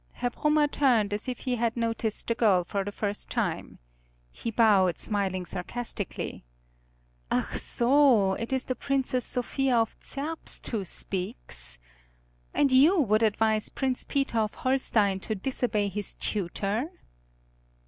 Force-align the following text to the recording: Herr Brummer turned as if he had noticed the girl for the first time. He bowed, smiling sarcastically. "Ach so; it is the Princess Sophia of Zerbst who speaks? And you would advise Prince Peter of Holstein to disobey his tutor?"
Herr 0.13 0.31
Brummer 0.31 0.65
turned 0.67 1.13
as 1.13 1.27
if 1.27 1.41
he 1.41 1.57
had 1.57 1.77
noticed 1.77 2.27
the 2.27 2.33
girl 2.33 2.63
for 2.63 2.83
the 2.83 2.91
first 2.91 3.29
time. 3.29 3.77
He 4.31 4.49
bowed, 4.49 4.97
smiling 4.97 5.45
sarcastically. 5.45 6.43
"Ach 7.29 7.55
so; 7.57 8.33
it 8.33 8.51
is 8.51 8.63
the 8.63 8.73
Princess 8.73 9.23
Sophia 9.23 9.77
of 9.77 9.95
Zerbst 10.01 10.65
who 10.69 10.83
speaks? 10.85 11.77
And 12.51 12.71
you 12.71 12.99
would 12.99 13.21
advise 13.21 13.69
Prince 13.69 14.03
Peter 14.03 14.39
of 14.39 14.55
Holstein 14.55 15.19
to 15.19 15.35
disobey 15.35 15.87
his 15.87 16.15
tutor?" 16.15 16.87